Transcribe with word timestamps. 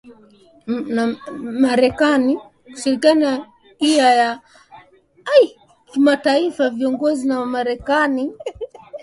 iya 3.89 4.09
ya 4.19 4.29
kimataifa 5.91 6.63
ikiongozwa 6.67 7.25
na 7.29 7.35
marekani 7.55 8.23